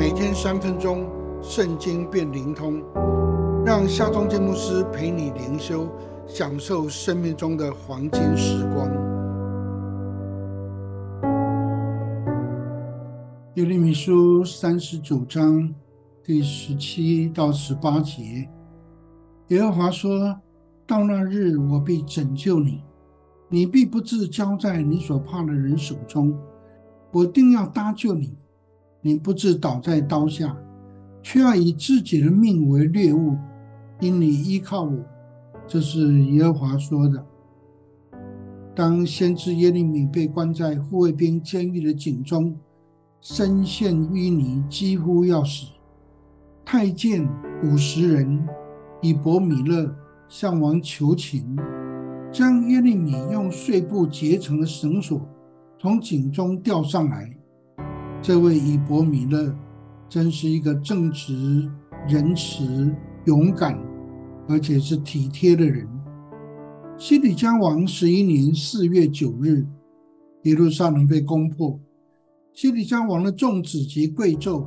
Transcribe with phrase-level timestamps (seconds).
[0.00, 1.06] 每天三分钟，
[1.42, 2.82] 圣经变灵通，
[3.66, 5.86] 让夏忠建牧师陪你灵修，
[6.26, 8.88] 享受生命中的黄金时光。
[13.56, 15.70] 耶利米书三十九章
[16.24, 18.48] 第十七到十八节，
[19.48, 20.34] 耶和华说
[20.88, 22.82] ：“到那日，我必拯救你，
[23.50, 26.34] 你必不至交在你所怕的人手中。
[27.12, 28.34] 我定要搭救你。”
[29.02, 30.56] 你不知倒在刀下，
[31.22, 33.36] 却要以自己的命为猎物，
[34.00, 34.98] 因你依靠我。
[35.66, 37.24] 这是耶和华说的。
[38.74, 42.54] 当先知耶利米被关在护卫兵监狱的井中，
[43.20, 45.66] 身陷淤泥，几乎要死。
[46.64, 47.28] 太监
[47.64, 48.46] 五十人
[49.00, 49.94] 以伯米勒
[50.28, 51.56] 向王求情，
[52.32, 55.20] 将耶利米用碎布结成的绳索
[55.78, 57.34] 从井中吊上来。
[58.22, 59.50] 这位以伯米勒
[60.06, 61.70] 真是一个正直、
[62.06, 63.78] 仁慈、勇敢，
[64.46, 65.88] 而且是体贴的人。
[66.98, 69.66] 西里家王十一年四月九日，
[70.42, 71.80] 耶路撒冷被攻破，
[72.52, 74.66] 西里加王的众子及贵胄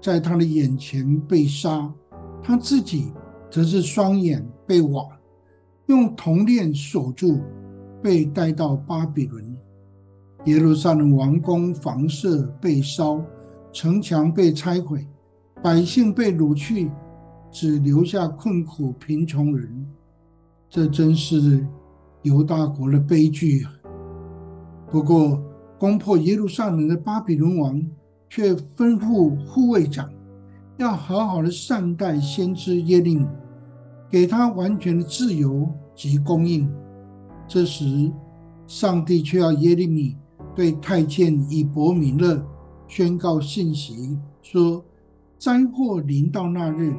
[0.00, 1.92] 在他的眼前被杀，
[2.42, 3.12] 他自己
[3.50, 5.04] 则是双眼被瓦，
[5.88, 7.38] 用铜链锁住，
[8.02, 9.54] 被带到巴比伦。
[10.48, 13.20] 耶路撒冷王宫房舍被烧，
[13.70, 15.06] 城墙被拆毁，
[15.62, 16.90] 百姓被掳去，
[17.50, 19.86] 只留下困苦贫穷人。
[20.70, 21.66] 这真是
[22.22, 23.72] 犹大国的悲剧啊！
[24.90, 25.38] 不过，
[25.78, 27.86] 攻破耶路撒冷的巴比伦王
[28.30, 30.10] 却吩咐护卫长，
[30.78, 33.26] 要好好的善待先知耶利米，
[34.10, 36.66] 给他完全的自由及供应。
[37.46, 38.10] 这时，
[38.66, 40.16] 上帝却要耶利米。
[40.58, 42.44] 对太监以伯米勒
[42.88, 44.84] 宣告信息说
[45.38, 46.92] ：“灾祸临到那日，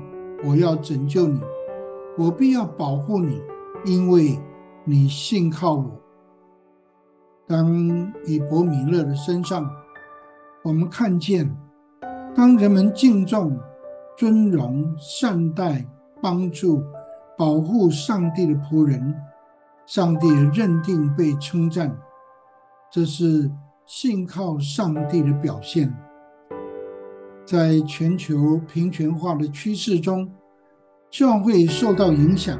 [0.45, 1.41] 我要拯救你，
[2.17, 3.41] 我必要保护你，
[3.83, 4.39] 因为
[4.85, 5.91] 你信靠我。”
[7.45, 9.69] 当以伯米勒的身上，
[10.63, 11.53] 我们看见，
[12.33, 13.59] 当人们敬重、
[14.15, 15.85] 尊荣、善待、
[16.21, 16.81] 帮助、
[17.37, 19.13] 保护上帝的仆人，
[19.85, 21.93] 上帝认定被称赞。
[22.91, 23.49] 这是
[23.85, 25.93] 信靠上帝的表现。
[27.45, 30.29] 在全球平权化的趋势中，
[31.09, 32.59] 教会受到影响，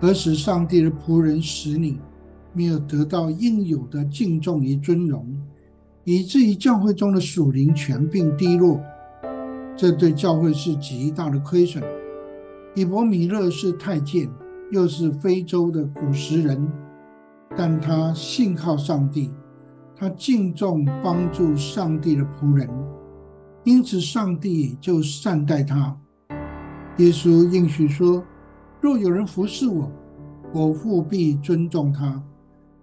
[0.00, 2.00] 而使上帝的仆人使你
[2.52, 5.26] 没有得到应有的敬重与尊荣，
[6.04, 8.80] 以至于教会中的属灵权柄低落。
[9.76, 11.82] 这对教会是极大的亏损。
[12.74, 14.28] 以伯米勒是太监，
[14.70, 16.68] 又是非洲的古时人，
[17.56, 19.32] 但他信靠上帝。
[20.00, 22.70] 他敬重帮助上帝的仆人，
[23.64, 25.98] 因此上帝就善待他。
[26.98, 28.22] 耶稣应许说
[28.80, 29.90] ：“若有人服侍我，
[30.52, 32.22] 我务必尊重他。”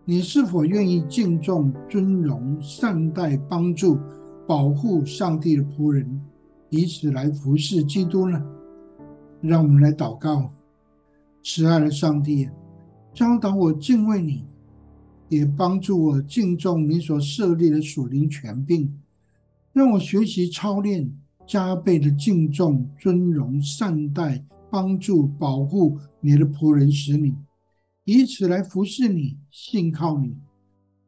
[0.04, 3.98] 你是否愿意敬重、尊荣、善待、帮助、
[4.46, 6.22] 保护上帝的仆人，
[6.70, 8.40] 以此来服侍基督呢？
[9.42, 10.52] 让我们来祷告：
[11.42, 12.50] 慈爱的上帝，
[13.14, 14.46] 教导我敬畏你。
[15.30, 18.94] 也帮助我敬重你所设立的属灵权柄，
[19.74, 21.12] 让我学习操练，
[21.48, 27.34] 加倍的敬重、尊荣、善待、帮助、保护你的仆人使你，
[28.04, 30.36] 以此来服侍你、信靠你，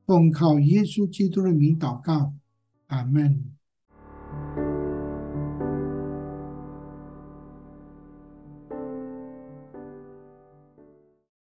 [0.05, 2.33] 奉靠耶稣基督的名祷告，
[2.87, 3.56] 阿门。